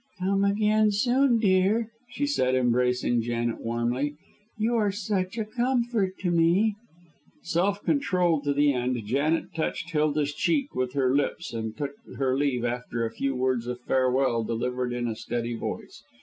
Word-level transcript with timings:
"Come 0.17 0.43
again 0.45 0.89
soon, 0.91 1.37
dear," 1.37 1.91
she 2.09 2.25
said, 2.25 2.55
embracing 2.55 3.21
Janet 3.21 3.59
warmly. 3.61 4.15
"You 4.57 4.73
are 4.73 4.91
such 4.91 5.37
a 5.37 5.45
comfort 5.45 6.17
to 6.21 6.31
me." 6.31 6.73
Self 7.43 7.83
controlled 7.83 8.43
to 8.45 8.53
the 8.55 8.73
end, 8.73 8.99
Janet 9.05 9.53
touched 9.53 9.91
Hilda's 9.91 10.33
cheek 10.33 10.73
with 10.73 10.93
her 10.93 11.15
lips, 11.15 11.53
and 11.53 11.77
took 11.77 11.91
her 12.17 12.35
leave 12.35 12.65
after 12.65 13.05
a 13.05 13.11
few 13.13 13.35
words 13.35 13.67
of 13.67 13.79
farewell 13.81 14.43
delivered 14.43 14.91
in 14.91 15.07
a 15.07 15.15
steady 15.15 15.53
voice. 15.53 16.01